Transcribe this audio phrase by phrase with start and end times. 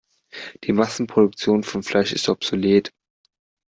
[0.63, 2.91] Die Massenproduktion von Fleisch ist obsolet.